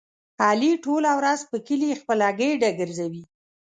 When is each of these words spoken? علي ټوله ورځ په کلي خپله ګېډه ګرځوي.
علي 0.45 0.71
ټوله 0.83 1.11
ورځ 1.19 1.39
په 1.49 1.57
کلي 1.67 1.89
خپله 2.01 2.27
ګېډه 2.39 2.69
ګرځوي. 2.79 3.23